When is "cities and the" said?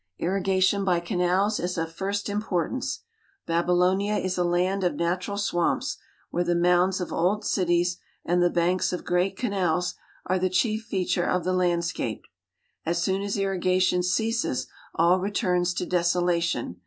7.45-8.49